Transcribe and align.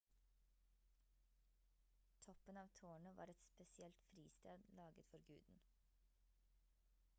toppen 2.25 2.57
av 2.63 2.67
tårnet 2.81 3.15
var 3.21 3.33
et 3.33 3.45
spesielt 3.49 4.01
fristed 4.09 4.67
laget 4.81 5.09
for 5.13 5.25
guden 5.31 5.63